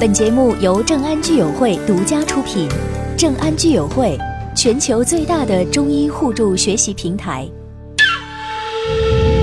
[0.00, 2.66] 本节目由正安居友会独家出品。
[3.18, 4.16] 正安居友会，
[4.56, 7.46] 全球最大的中医互助学习平台。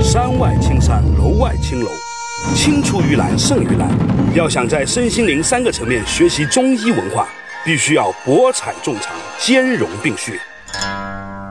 [0.02, 1.88] 山外青山，楼外青楼，
[2.56, 3.88] 青出于蓝胜于蓝。
[4.34, 7.28] 要想在身心灵三个层面学习中医文化，
[7.64, 10.40] 必须要博采众长，兼容并蓄。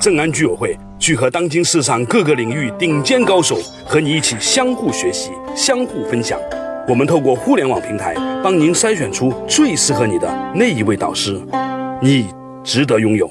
[0.01, 6.37] 正安居友会聚合当今世上各个领域顶尖高手，和你一起相互学习、相互分享。
[6.89, 11.37] 我们透过互联网平台，帮您筛选出最适合你的那一位导师，
[12.01, 12.33] 你
[12.63, 13.29] 值得拥有。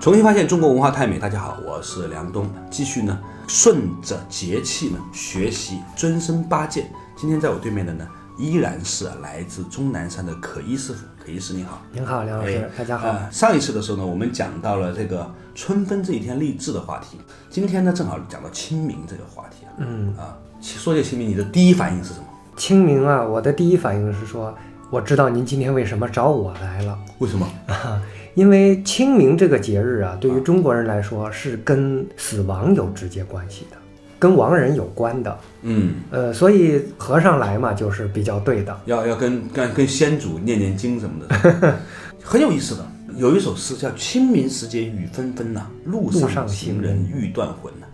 [0.00, 1.18] 重新发现中国文化太美。
[1.18, 6.86] 大家好，我是梁东，继续呢顺着节气呢学习尊生八戒。
[7.16, 8.06] 今天在我对面的呢
[8.38, 11.04] 依然是来自终南山的可一师傅。
[11.24, 13.08] 可一师您好，您好，梁老师，大家好。
[13.08, 17.16] 呃，上一次的时候呢，我们讲到了这个春分这一天励志的话题。
[17.48, 19.64] 今天呢，正好讲到清明这个话题。
[19.78, 22.26] 嗯啊，说起清明，你的第一反应是什么？
[22.58, 24.54] 清明啊，我的第一反应是说，
[24.90, 26.98] 我知道您今天为什么找我来了。
[27.16, 27.48] 为什么？
[27.68, 28.02] 啊
[28.34, 33.76] 因为清明这个节日啊，对于中国人来说是跟死亡有直接关系的，
[34.24, 35.38] 跟亡人有关的。
[35.60, 38.74] 嗯，呃，所以和尚来嘛，就是比较对的。
[38.86, 41.76] 要要跟跟跟先祖念念经什么的，
[42.24, 42.86] 很有意思的。
[43.18, 47.86] 有一首诗叫“清明时节雨纷纷呐，路路上上行人欲断魂呐。”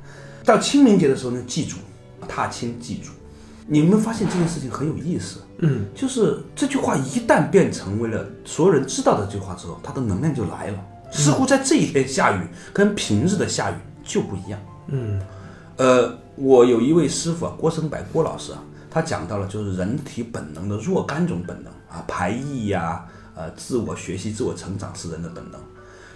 [0.46, 1.78] 到清明节的时候呢，祭祖，
[2.28, 3.10] 踏青祭祖。
[3.66, 10.78] 你们发现这件事情很有意思，嗯，就是这句话一旦变成为了所有人知道的这句话之后，它的能量就来了。
[11.10, 12.40] 似乎在这一天下雨
[12.72, 14.60] 跟平日的下雨就不一样。
[14.86, 15.20] 嗯，
[15.80, 23.02] 呃，我有一位师傅啊，郭生柏郭老师啊，他讲到了就是人体本能的若干种本能啊，排异呀、
[23.34, 25.58] 呃，自我学习、自我成长是人的本能。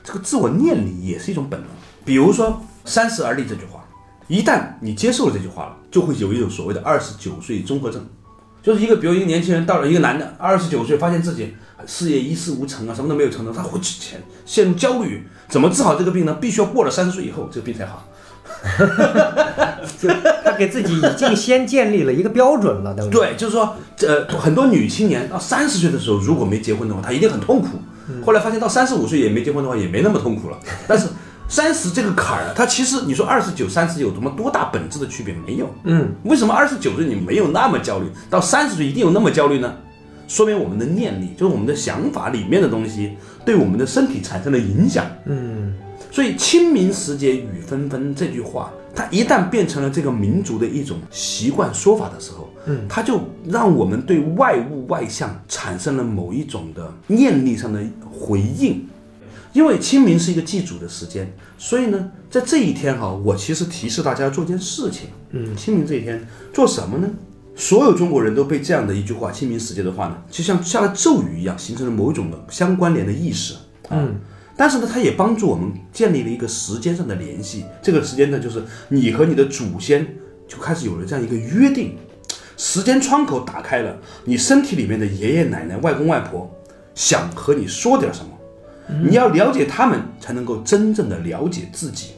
[0.03, 1.69] 这个自我念力也是一种本能。
[2.05, 3.83] 比如说“三十而立”这句话，
[4.29, 8.07] 一旦你接受了这句话了，就会有一种所谓的二十九岁综合症，
[8.63, 15.27] 就是一个比如一个年轻人到了一个男的二十九岁，发现自己事业一事无成啊，什么都没有成就，他会陷陷入焦虑。
[15.49, 16.35] 怎么治好这个病呢？
[16.35, 18.07] 必须要过了三十岁以后，这个病才好。
[20.01, 20.09] 就
[20.43, 23.11] 他给自己已经先建立了一个标准了，等于。
[23.11, 27.69] 对，就是说，呃，很多女青年到三十岁的时候，如果没结婚的话，她一定很痛苦。
[28.25, 30.59] 后来发现到三十五岁也没结婚的话，也没那么痛苦了。
[30.87, 31.07] 但是
[31.49, 35.35] 三十这个坎儿啊，它其实你说二十九、三十有什么多大本质的区别？
[35.47, 35.73] 没有。
[35.85, 39.73] 嗯，为什么二十九岁你没有那么焦虑，到三十岁一定有那么焦虑呢？
[40.27, 43.13] 说明我们的念力，就是我们的想法里面的东西，
[43.45, 45.05] 对我们的身体产生了影响。
[45.27, 45.75] 嗯，
[46.15, 57.83] 所以“清明时节雨纷纷”这句话，它一旦变成了这个民族的一种习惯说法的时候，嗯，它就让我们对外物外象产生了某一种的念力上的
[58.13, 58.87] 回应。
[59.53, 65.09] 因为清明是一个祭祖的时间，所以呢，在这一天哈，我其实提示大家要做件事情。
[65.33, 67.11] 嗯，清明这一天做什么呢？
[67.57, 73.55] 所有中国人都被这样的一句话“清明时节”的话呢，就像下了咒语一样，形成了某一种的相关联的意识。
[73.91, 74.15] 嗯，
[74.57, 77.65] 但是呢，它也帮助我们建立了一个时间上的联系。
[77.83, 80.07] 这个时间呢，就是你和你的祖先
[80.47, 81.97] 就开始有了这样一个约定，
[82.57, 86.49] 时间窗口打开了，你身体里面的爷爷奶奶、外公外婆
[86.95, 88.31] 想和你说点什么，
[89.09, 92.13] 你要了解他们，才能够真正的了解自己。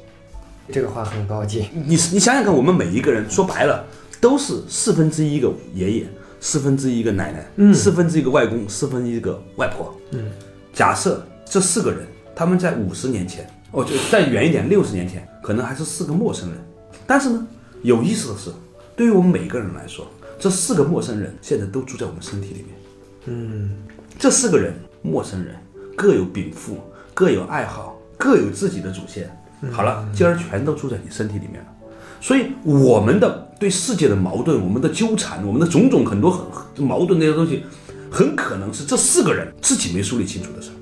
[0.70, 1.68] 这个话很高级。
[1.72, 3.84] 你你想想看，我们每一个人说白了
[4.20, 6.06] 都是四分之一个爷爷，
[6.40, 9.96] 四分之一个奶奶，嗯四分之一个外公，四分之一个外婆。
[10.10, 10.30] 嗯，
[10.72, 12.00] 假设这四个人
[12.36, 16.58] 他们在五十年前，哦，就再远一点，六十年前，可能还是四个陌生人。
[17.06, 17.46] 但是呢，
[17.82, 18.50] 有意思的是，
[18.94, 20.06] 对于我们每个人来说，
[20.38, 22.66] 这四个陌生人现在都住在我们身体里面。
[23.24, 23.70] 嗯，
[24.18, 25.56] 这四个人，陌生人，
[25.96, 26.78] 各有禀赋，
[27.14, 29.34] 各有爱好，各有自己的主线。
[29.72, 31.68] 好了，今儿全都住在你身体里面了。
[32.20, 36.44] 所以我们的对世界的矛盾，我们的纠缠，我们的种种很多很
[36.76, 37.64] 很矛盾那些东西，
[38.10, 40.75] 很可能是这四个人自己没梳理清楚的事儿。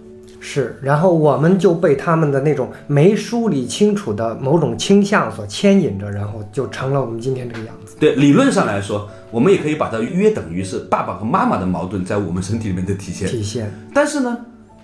[0.47, 7.97] 是，然后我们就被他们的那种没梳理清楚的某种倾向所牵引着，然后就成了我们今天这个样子。
[7.99, 13.27] 对，理论上来说，我们也可以把它约等于是爸爸和妈妈的矛盾在我们身体里面的体现。
[13.27, 13.73] 体现。
[13.95, 14.37] 但是呢，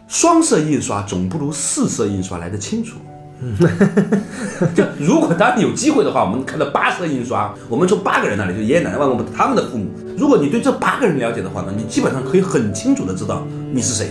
[0.08, 2.96] 双色印刷总不如四色印刷来的清楚。
[4.74, 14.10] 就如果当你有机会的话，我们看到八色印刷，我们从八个人那里，就爷爷奶奶、外公他们的父母，如果你对这八个人了解的话呢，你基本上可以很清楚的知道你是谁。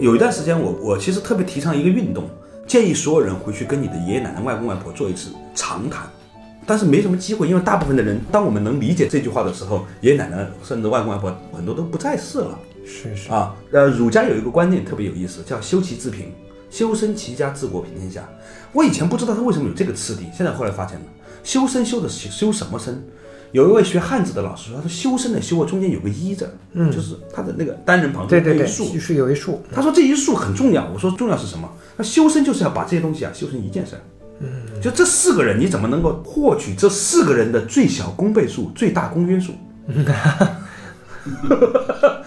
[0.00, 2.28] 有一段时间我，我其实特别提倡一个运动，
[2.66, 6.08] 建议所有人回去跟你的爷爷奶奶、外公外婆做一次长谈。
[6.66, 13.56] 但是没什么机会，因为大部分的人，当我们能理解这句话的时候，爷爷奶奶甚至外公外婆很多都不在世了是是，啊。
[13.72, 16.30] 呃，儒家有一个观念特别有意思，叫修齐治平，
[16.70, 18.28] 修身齐家治国平天下。
[18.72, 21.04] 我以前不知道他为什么有这个次第，现在后来发现了，
[21.42, 23.02] 修身修的是修什么身？
[23.52, 31.68] 有一位学汉字的老师说，他说修身的修啊，中间有个一字，嗯，就是他的那个单人旁对对对，竖，是有一竖，他说这一竖很重要，我说重要是什么？
[31.96, 34.02] 那修身就是要把这些东西啊修成一件事儿。
[34.40, 34.48] 嗯，
[34.80, 39.52] 就这四个人，你怎么能够获取这四个人的最小公倍数、最大公约数？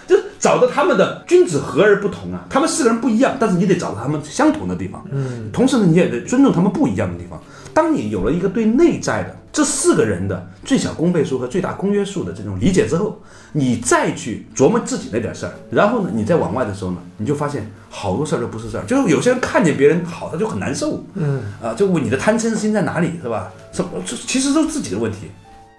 [0.06, 5.04] 就是找到他们的君子和而不同啊，他们四个人不一样，但是你得找到他们相同的地方。
[5.12, 7.42] 嗯，同时呢，你也得尊重他们不一样的地方。
[7.82, 13.20] 当你有了一个对内在的这四个人的最小公倍数和最大公约数的这种理解之后，
[13.54, 18.84] 你再去琢磨自己那点事儿，然后呢，你再往外的时候呢，你就发现好多事儿都不是事儿。
[18.86, 21.04] 就是有些人看见别人好，他就很难受。
[21.16, 23.52] 嗯，啊，就问你的贪嗔心在哪里，是吧？
[23.72, 23.90] 什么？
[24.06, 25.32] 这其实都是自己的问题。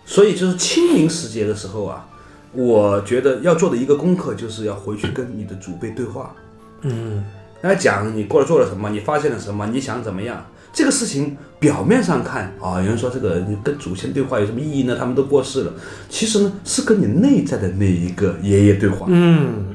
[0.04, 2.04] 所以就是清明时节的时候啊，
[2.50, 6.34] 我觉得要做的一个功课就是要回去跟你的祖辈对话。
[6.80, 7.22] 嗯，
[7.62, 10.44] 来讲你过来做了什么，你发现了什么，你想怎么样？
[10.72, 14.96] 这个事情表面上看啊，有人说这个你跟祖先对话有什么意义呢？
[14.98, 15.72] 他们都过世了。
[16.08, 19.06] 其实呢，是跟你内在的那一个爷爷对话。
[19.10, 19.66] 嗯，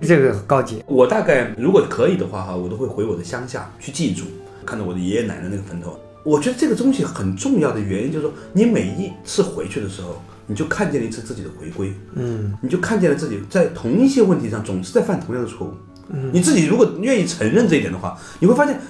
[0.00, 4.24] 这个高级，我大概如果可以的话哈，我都会回我的乡下去祭祖，
[4.64, 5.98] 看到我的爷爷奶奶那个坟头。
[6.24, 15.74] 我觉得这个东西很重要的原因就是说，你每一次回去的时候，你就看见了一次自己的回归，嗯，你就看见了自己在同一些问题上总是在犯同样的错误。
[16.08, 18.80] 嗯，你自己如果愿意承认这一点的话，你会发现。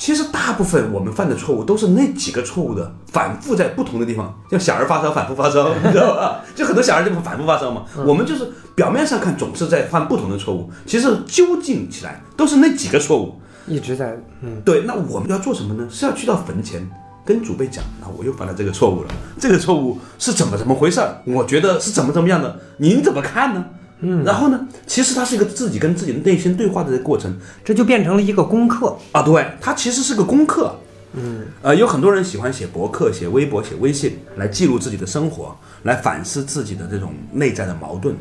[0.00, 6.40] 其实大部分我们犯的错误都是那几个错误的反复在不同的地方，像小儿发烧反复发烧，你知道吧？
[6.54, 7.82] 就很多小孩就反复发烧嘛。
[8.06, 14.82] 我们就是表面上看总是在犯不同的错误，其实究竟起来都是那几个错误一直在，嗯，对。
[14.82, 15.84] 那我们要做什么呢？
[15.90, 16.88] 是要去到坟前
[17.24, 19.08] 跟祖辈讲，那我又犯了这个错误了，
[19.40, 21.00] 这个错误是怎么怎么回事？
[21.24, 23.64] 我觉得是怎么怎么样的，您怎么看呢？
[24.00, 24.68] 嗯，然后呢？
[24.86, 29.22] 其实它是一个自己跟自己的内心对话的过程，这就变成了一个功课啊。
[29.22, 30.72] 对，它其实是个功课。
[31.14, 38.14] 嗯，呃，有很多人喜欢写博客、写微博、写微信来记录自己的生活，来反思自己的这种内在的矛盾。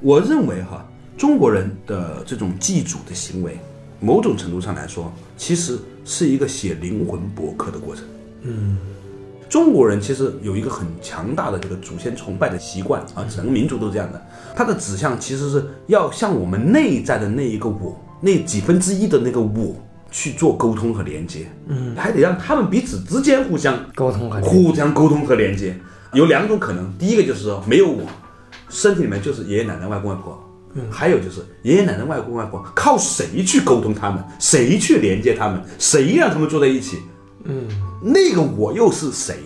[0.00, 0.84] 我认为哈，
[1.16, 3.56] 中国人的这种祭祖的行为，
[4.00, 8.04] 某种程度上来说，其实是一个写灵魂博客的过程。
[8.42, 8.78] 嗯。
[9.50, 14.26] 中国人其实有一个很强大的这个祖先崇拜的习惯啊，整个民族都是这样的。
[14.54, 19.74] 它的指向其实是要向我们内在的那一个我，那几分之一的那个我
[20.08, 21.50] 去做沟通和连接。
[21.66, 25.76] 嗯，还得让他们彼此之间互相沟通和互相沟通和连接。
[26.12, 28.02] 有两种可能，第一个就是说没有我，
[28.68, 30.40] 身体里面就是爷爷奶奶、外公外婆。
[30.74, 34.22] 嗯，还有就是爷爷奶奶、外公外婆靠谁去沟通他们？
[34.38, 35.60] 谁去连接他们？
[35.76, 36.98] 谁让他们坐在一起？
[37.44, 37.66] 嗯，
[38.02, 39.36] 那个我又是谁？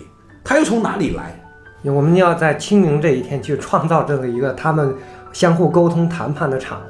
[0.43, 1.41] 他又从哪里来？
[1.83, 4.95] 我们要在清明这一天去创造这么一个他们
[5.31, 6.81] 相互沟通谈判的场，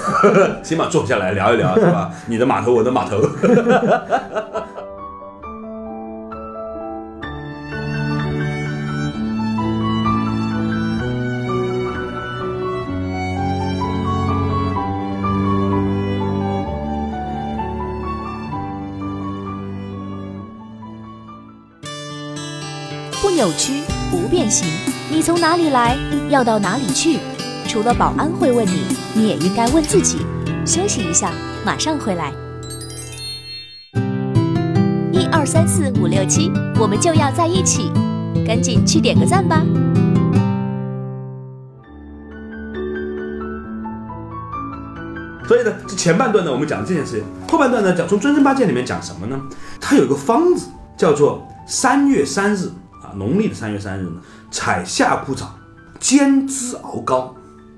[0.64, 2.10] 起码坐下来聊一聊，是吧？
[2.26, 3.20] 你的码头，我的码头。
[25.40, 25.96] 哪里来，
[26.28, 27.18] 要到哪里去？
[27.66, 28.84] 除了保安会问你，
[29.14, 30.18] 你也应该问自己。
[30.66, 31.32] 休息一下，
[31.64, 32.30] 马上回来。
[35.10, 37.90] 一二三四五六七，我们就要在一起，
[38.46, 39.64] 赶紧去点个赞吧。
[45.48, 49.40] 所以呢，这前半段呢，我们讲这件事情；后半段呢，讲从《尊生八戒》里面讲什么呢？
[49.80, 50.66] 它有个方子，
[50.98, 52.66] 叫做三月三日
[53.02, 53.16] 啊。
[53.16, 54.12] 农历的三月三日呢，
[54.50, 55.54] 采夏枯草，
[55.98, 57.34] 煎汁熬膏，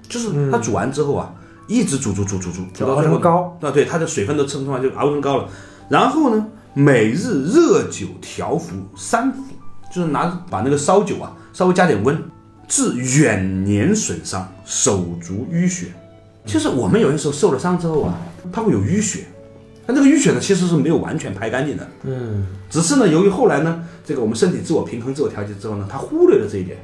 [0.09, 1.33] 就是它煮完之后啊，
[1.67, 3.57] 一直煮煮煮煮煮，煮到成膏。
[3.61, 5.49] 啊，对，它的水分都蒸出来，就熬成膏了。
[5.89, 9.43] 然后呢，每日热酒调服三服，
[9.95, 12.23] 就是拿把那个烧酒啊，稍微加点温，
[12.67, 15.89] 治远年损伤、手足淤血。
[16.47, 18.15] 就是我们有些时候受了伤之后啊，
[18.53, 19.27] 它会有淤血。
[19.87, 26.79] 但这个淤血呢，其实是没有完全排干净的，嗯，只是呢，由于后来呢，这个我们身体自我平衡、自我调节之后呢，他忽略了这一点，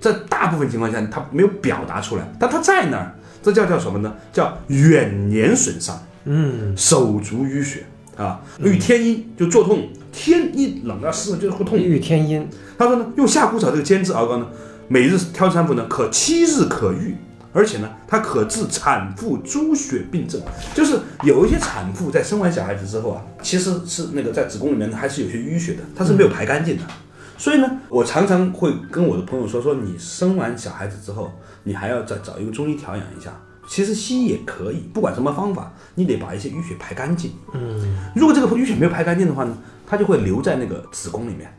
[0.00, 4.14] 在大部分情况下，他没有表达出来，但他在那儿，这叫叫什么呢？
[4.32, 7.84] 叫远年损伤，嗯，手足淤血。
[8.16, 12.46] 啊，遇天阴就作痛，天一冷啊湿就是会痛，遇天阴。
[12.76, 14.46] 他说呢，用夏枯草这个煎制熬膏呢，
[14.88, 17.16] 每日挑三服呢，可七日可愈。
[17.52, 20.40] 而且呢，它可治产妇猪血病症，
[20.74, 26.82] 就是有一些产妇在生完小孩子之后啊，其实是那个在子宫里面还是有些淤血的，它是没有排干净的。
[27.36, 33.32] 所以呢，我常常会跟我的朋友说，说你生完小孩子之后，你还要再找一个中医调养一下。
[33.66, 37.32] 其实西医也可以，不管什么方法，你得把一些淤血排干净。
[37.54, 41.52] 嗯，如果这个淤血没有排干净的话呢，它就会留在那个子宫里面。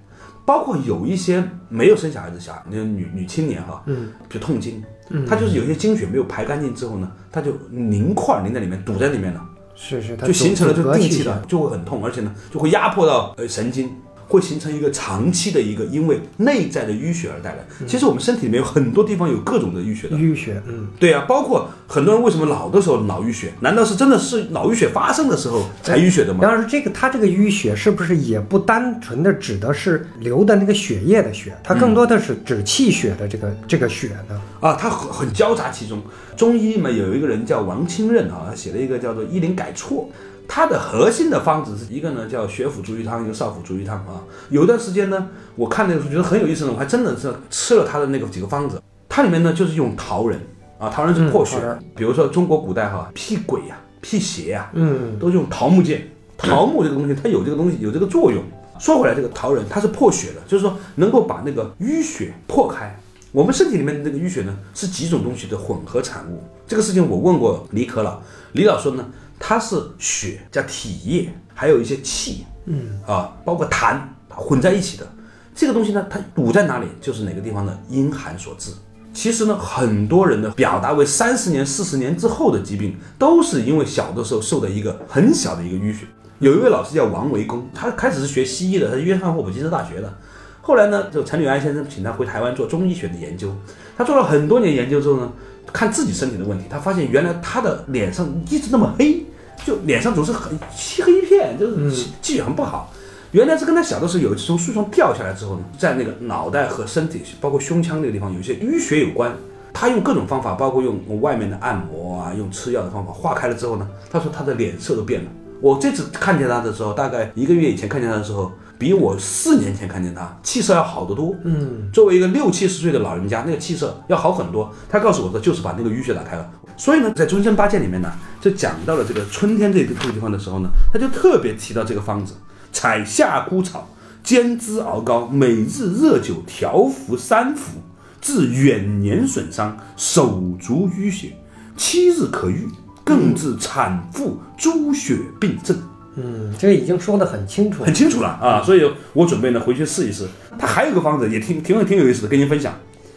[0.46, 9.42] 包括有一些没有生小孩子小孩，那个女女青年哈，嗯，比如痛经，嗯，她就是有些经血没有排干净之后呢，它就凝块凝在里面，堵在里面了，
[9.76, 13.90] 是是，就形成了这个定期的，就会很痛，而且呢，就会压迫到呃神经。
[14.32, 17.58] 会形成一个长期的一个因为内在的淤血而带来。
[17.86, 23.52] 其实我们身体里面有很多地方有各种的淤血的，淤血，嗯，对啊，包括很多人为什么老的时候脑淤血？
[23.60, 26.40] 难道是真的是脑淤血发生的时候才淤血的吗？
[26.42, 34.42] 当然，这个它这个淤血是不是也不单纯的指的是流的那个血液的血，它更多的是指气血的这个这个血呢？
[34.62, 36.02] 啊，它很很交杂其中。
[36.38, 40.10] 中医嘛，有一个人叫王清任啊，他写了一个叫做《医林改错》。
[40.54, 44.20] 它的核心的方子是一个呢，叫血府逐瘀汤，一个少府逐瘀汤啊。
[44.50, 48.82] 有段时间呢，我看那个书觉得很有意思呢，我还真的是吃了它的那个几个方子。
[49.08, 50.38] 它里面呢就是用桃仁
[50.78, 51.58] 啊，桃仁是破血，
[51.96, 56.06] 比如说中国古代哈辟鬼呀、辟邪呀，嗯，都是用桃木剑。
[56.38, 58.44] 桃木这个东西，它有这个东西有这个作用。
[58.78, 62.94] 说回来，这个桃仁它是破血的，就是说能够把那个淤血破开。
[63.32, 66.44] 我们身体里面的这个淤血呢，是几种东西的混合产物。
[66.68, 68.20] 这个事情我问过李可老，
[68.52, 69.06] 李老说呢。
[69.44, 75.08] 它是血加体液，还有一些气，嗯啊，包括痰混在一起的。
[75.56, 78.72] 这个东西呢，它堵在哪里，就是哪个地方的阴寒所致。
[79.14, 86.06] 其实呢，很多人的表达为三十年、四十年之后的疾病，都是因为小的时候受的一个很小的一个淤血。
[86.40, 90.14] 有一位老师叫王维公，他开始是学西医的，他是约翰霍普金斯大学的。
[90.62, 93.54] 后来呢，就陈履安先生请他回台湾做中医学的研究。
[93.98, 95.32] 他做了很多年研究之后呢，
[95.74, 99.26] 看自己身体的问题，他发现原来他的脸上一直那么黑。
[99.66, 102.92] 就脸上总是很漆黑一片，就是气气血很不好。
[103.32, 109.34] 原来是跟他小的时候有一次从树上掉下来之后呢，在那个脑袋和身体，包括胸腔那个地方有一些淤血有关。
[109.74, 115.30] 他用各种方法，包括用外面的按摩啊，用吃药的方法化开了之后呢，他说他的脸色都变了。
[115.62, 121.34] 我这次看见他的时候，大概一个月以前看见他的时候，比我四年前看见他气色要好得多。
[121.46, 124.70] 嗯，作为一个六七十岁的老人家，那个气色要好很多。
[124.90, 126.50] 他告诉我的，就是把那个淤血打开了。
[126.78, 132.34] 所以呢，在《终身八戒》里面呢，就讲到了这个春天这个这个地方的时候呢，他就特别提到这个方子：
[132.72, 133.88] 采夏枯草，
[134.24, 137.80] 煎汁熬膏，每日热酒调服三服，
[138.20, 141.34] 治远年损伤、手足淤血，
[141.78, 142.68] 七日可愈，
[143.04, 145.78] 更治产妇诸血病症。
[146.16, 148.62] 嗯，这个已经说得很清楚，很清楚了啊！
[148.66, 148.82] 所以
[149.14, 150.28] 我准备呢回去试一试。
[150.60, 152.74] 他还有个方子也挺挺挺有意思的，跟您分享。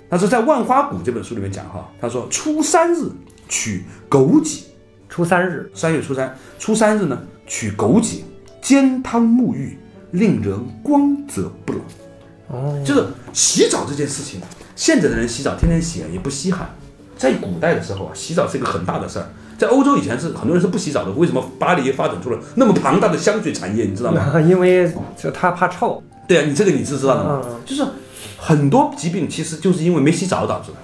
[0.08, 3.08] 他说在《万花谷》这本书里面讲哈，他说初三日。
[3.48, 4.62] 取枸杞，
[5.08, 8.20] 初三日，三月初三，初三日呢，取枸杞，
[8.60, 9.78] 煎汤沐浴，
[10.12, 11.78] 令人光泽不老。
[12.48, 14.40] 哦，就是洗澡这件事情，
[14.76, 16.68] 现在的人洗澡天天洗啊，也不稀罕。
[17.16, 19.26] 在古代的时候啊，洗澡是一个很大的事儿。
[19.56, 21.12] 在欧洲以前是很多人是不洗澡的。
[21.12, 23.84] 为什么巴黎发展出了那么庞大的香水产业？
[23.84, 24.38] 你知道吗？
[24.42, 26.02] 因为就他怕臭。
[26.26, 27.42] 对啊，你这个你是知道的吗？
[27.64, 27.86] 就是
[28.36, 30.76] 很多疾病其实就是因为没洗澡导致的。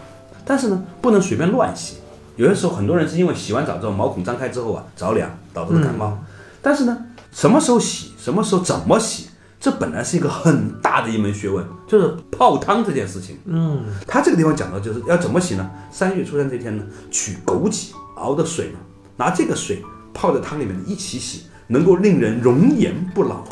[0.45, 1.97] 但是呢，不能随便乱洗。
[2.41, 6.19] 有的时候，很多人是因为洗完澡之后毛孔张开之后啊着凉导致的感冒。
[6.63, 6.97] 但是呢，
[7.31, 9.29] 什么时候洗，什么时候怎么洗，
[9.61, 13.37] 这本来是一个很大的一门学问，就是泡汤这件事情。
[13.45, 15.71] 嗯，他这个地方讲到就是要怎么洗呢？
[15.93, 18.79] 三月初三这天呢，取枸杞熬的水呢，
[19.19, 19.83] 拿这个水
[20.15, 23.45] 泡在汤里面一起洗，能够令人容颜不老。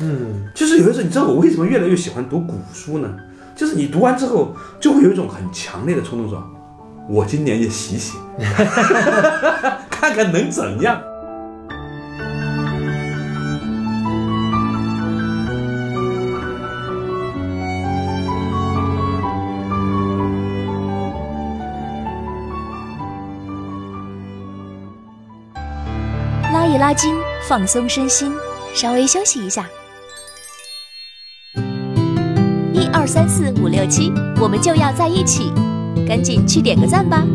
[0.00, 3.10] 嗯，就是有的时候，你知道我为什么越来越喜欢读古书呢？
[3.56, 6.46] 就是你读完之后，就会有一种很强烈的冲动说。
[7.06, 8.18] 我今年也洗洗，
[9.90, 11.00] 看看能怎样。
[26.52, 27.14] 拉一拉筋，
[27.46, 28.32] 放松身心，
[28.74, 29.66] 稍微休息一下。
[32.72, 35.52] 一二三四五六七，我们就要在一起。
[36.06, 37.26] 赶紧去点个赞吧！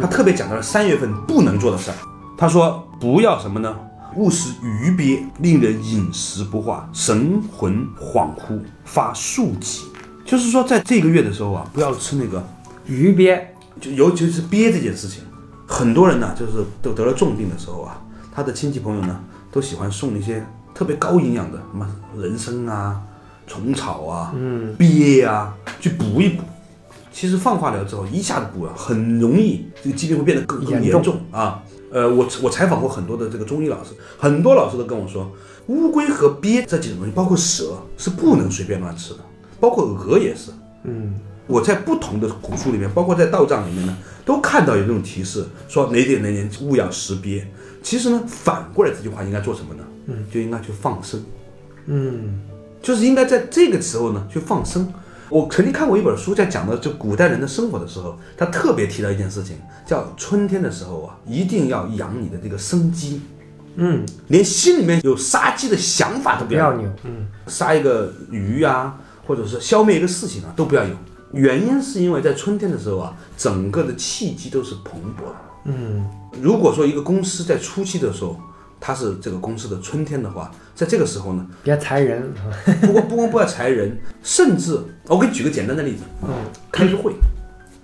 [0.00, 1.96] 他特别讲到了三月份不能做的事儿。
[2.36, 3.74] 他说不要什么呢？
[4.16, 9.82] 勿食鱼鳖，令人饮食不化，神魂恍惚，发数疾。
[10.24, 12.44] 就是说，在这个月的时候啊，不要吃那个
[12.86, 13.40] 鱼鳖，
[13.80, 15.22] 就尤其是鳖这件事情。
[15.66, 18.00] 很多人呢，就是都得了重病的时候啊，
[18.32, 20.44] 他的亲戚朋友呢，都喜欢送一些。
[20.74, 21.88] 特别高营养的什么
[22.18, 23.00] 人参啊、
[23.46, 26.42] 虫草啊、嗯、鳖啊，去补一补。
[27.12, 31.62] 其实放化疗之后一下子补了，很容易这个疾病会变得更更严重啊。
[31.92, 35.30] 呃，我我采访过很多的这个中医老师，很多老师都跟我说，
[35.68, 39.20] 乌龟和鳖这几种东西，包括蛇是不能随便乱吃的，
[39.60, 40.50] 包括鹅也是。
[40.82, 41.14] 嗯，
[41.46, 47.46] 我在不同的古书里面，包括在道藏里面呢，都看到有这种提示，说哪点哪点勿要食鳖。
[47.80, 49.84] 其实呢，反过来这句话应该做什么呢？
[50.06, 51.24] 嗯，就应该去放生。
[51.86, 52.40] 嗯，
[52.82, 54.92] 就是应该在这个时候呢去放生。
[55.30, 59.56] 我曾经看过一本书，在讲的就古代人的生活的时候，他特别提到一件事情，
[59.86, 63.22] 叫春天的时候啊，一定要养你的这个生机，
[63.76, 70.94] 嗯，连心里面有杀鸡的想法都不要有，嗯杀一个鱼啊，或者是消灭一个事情啊，都不要有。
[71.32, 75.36] 原因是因为在春天的时候啊，整个的气机都是蓬勃的。
[75.64, 76.06] 嗯
[76.40, 78.38] 如果说一个公司在初期的时候，
[78.86, 82.30] 它是这个公司的春天的话，在这个时候呢，别裁人，
[82.82, 86.28] 不光不光不要裁人，甚至我给你举个简单的例子，嗯。
[86.70, 87.14] 开个会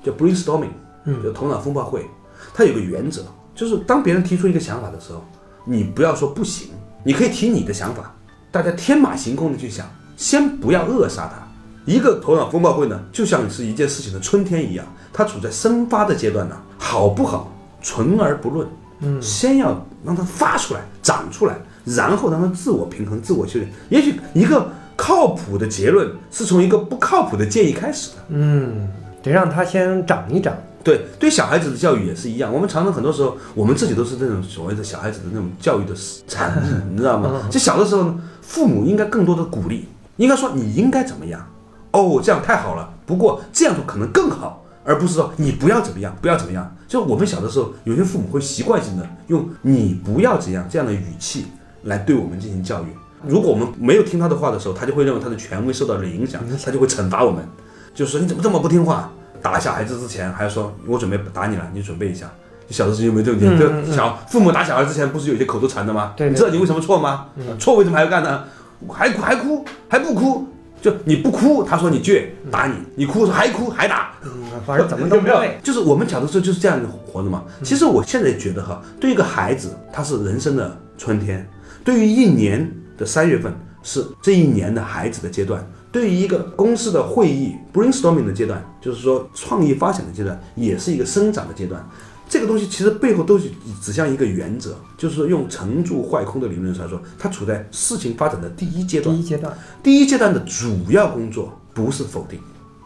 [0.04, 0.68] 叫 brainstorming，
[1.06, 1.22] 嗯。
[1.22, 2.04] 就头脑风暴会，
[2.52, 3.22] 它有个原则，
[3.54, 5.24] 就是当别人提出一个想法的时候，
[5.64, 6.68] 你不要说不行，
[7.02, 8.14] 你可以提你的想法，
[8.52, 9.88] 大家天马行空的去想，
[10.18, 11.48] 先不要扼杀它。
[11.90, 18.68] 一个头脑风暴会呢，就像是一件事情的春天一样，它处在生发的阶段呢，好不好，存而不论，
[19.00, 23.70] 嗯，先要让它发出来、长出来，然后让它自我平衡、自我修炼。
[23.88, 28.16] 也许一个靠谱的结论是从一个不靠谱的建议开始的。
[28.28, 28.88] 嗯，
[29.22, 30.54] 得让它先长一长，
[30.84, 32.52] 对，对小孩子的教育也是一样。
[32.52, 35.94] 我们常常很多时候，我们自己都是这种所谓的小孩子的那种教育的
[36.28, 37.48] 产物， 你知道吗？
[37.50, 41.44] 就小的时候呢，父母应该更多的鼓励，应该说你应该怎么样，
[41.92, 42.88] 哦，这样太好了。
[43.06, 46.76] 不过这样做可能更好，而不是说你不要怎么样，不要怎么样。
[46.88, 51.46] 就我们小的时候，有些父母会习惯性的用“你不要怎样”这样的语气
[51.84, 52.86] 来对我们进行教育。
[53.26, 57.46] 如果我们没有听他的话的时候，他就会认为他的权威受到了影响，他就会惩罚我们，
[57.94, 59.10] 就是说你怎么这么不听话？
[59.42, 62.30] 打小孩子之前还要说我准备打你了，你准备一下。
[62.68, 66.12] 小的时候有没有这种就小父母打小孩之前不是有一些口头禅的吗？
[66.16, 67.26] 对对你知道你为什么错吗？
[67.58, 68.44] 错为什么还要干呢？
[68.88, 70.46] 还哭还哭还不哭？
[70.80, 74.12] 就你不哭，他说你倔，打你；你哭还哭还打。
[74.24, 74.30] 嗯，
[74.66, 75.42] 反正怎么都 有没有？
[75.62, 77.44] 就是我们小的时候就是这样活着嘛。
[77.62, 81.40] 其实我现在觉得哈，对一个孩子，他是人生的春天；
[81.84, 85.60] 对于一年的三月份，是这一年的孩子的阶段；
[85.92, 91.86] 对于一个公司的会议 brainstorming 的阶段，就是说创意发想的阶段，也是一个生长的阶段。
[92.30, 93.50] 这个东西其实背后都是
[93.82, 99.14] 指向一个原则，就是说用成住坏空的理论来说，它处在事情发展的第一阶段。
[99.14, 99.20] 第。
[99.20, 102.38] 一阶段，第一阶段的主要工作不是否定，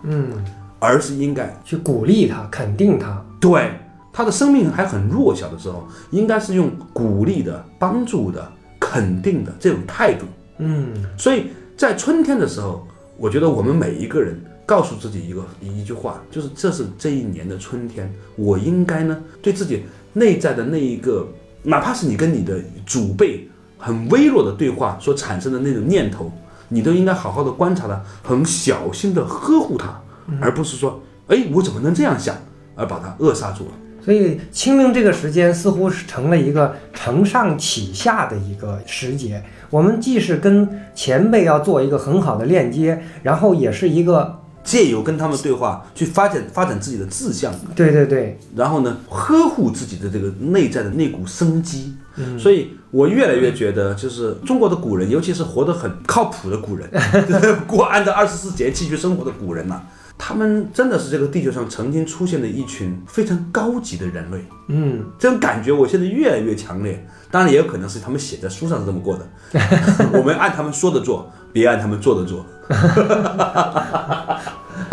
[0.03, 0.33] 嗯，
[0.79, 3.79] 而是应该去鼓励他，肯定他，对
[4.11, 10.25] 他的生命还很弱小的时候，应该是用鼓励的、帮助的、肯定的这种态度。
[10.57, 10.89] 嗯。
[11.19, 12.87] 所以在春天的时候，
[13.19, 21.27] 我觉得我们每一个人告诉自己一个一句话，就是这是这一年的春天，我应该呢对自己内在的那一个，
[21.63, 23.49] 哪怕是你跟你的祖辈
[23.79, 26.33] 很微弱的对话所产生的那种念头，
[26.69, 30.01] 你都应该好好的观察它，很小心的呵护它，
[30.41, 32.35] 而不是说，哎，我怎么能这样想，
[32.75, 33.71] 而把它扼杀住了。
[34.03, 39.43] 所以清明这个时间似乎是成了一个承上启下的一个时节。
[39.71, 51.95] 我们既是跟前辈要做一个很好的链接，然后也是一个借由跟他们对话，去发展发展自己的志向，对对对，然后呢，呵护自己的这个内在的那股生机。
[52.39, 56.89] 所以我越来越觉得，就是中国的古人，尤其是活得很靠谱的古人，
[57.29, 59.83] 就 是过按照二十四节气去生活的古人呐、
[60.17, 64.39] 他们真的是这个地球上曾经出现的一群非常高级的人类。
[64.69, 67.05] 嗯，这种感觉我现在越来越强烈。
[67.33, 69.29] 当然，也有可能是他们写在书上是这么过的，
[70.15, 72.47] 我们按他们说的做，别按他们做的做。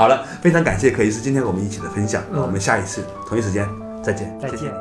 [0.02, 3.70] 好了，非常感谢可医师今天我们一起的分享，我们下一次同一时间
[4.02, 4.72] 再见，再见谢谢你。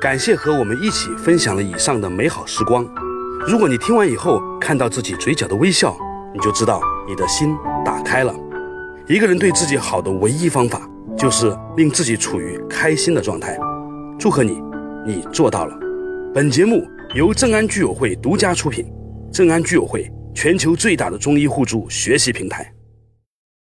[0.00, 2.86] 感谢和我们一起分享了以上的美好时光。
[3.44, 5.96] 如果你听完以后看到自己嘴角的微笑，
[6.32, 8.32] 你就知道你的心打开了。
[9.08, 13.56] 一个人对自己好的唯一方法，就是令自己处于开心的状态。
[14.18, 14.60] 祝贺你，
[15.06, 15.78] 你做到了。
[16.34, 18.84] 本节目由正安居友会独家出品，
[19.32, 22.75] 正安居友会全球最大的中医互助学习平台。